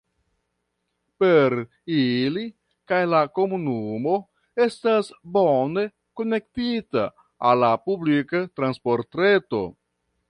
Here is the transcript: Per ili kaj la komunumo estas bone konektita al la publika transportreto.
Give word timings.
Per 1.23 1.55
ili 1.97 2.45
kaj 2.91 3.01
la 3.11 3.19
komunumo 3.39 4.15
estas 4.67 5.11
bone 5.37 5.85
konektita 6.21 7.07
al 7.51 7.63
la 7.67 7.71
publika 7.91 8.43
transportreto. 8.63 9.63